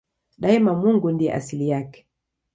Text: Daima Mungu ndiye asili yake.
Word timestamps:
Daima 0.37 0.73
Mungu 0.73 1.11
ndiye 1.11 1.33
asili 1.33 1.69
yake. 1.69 2.07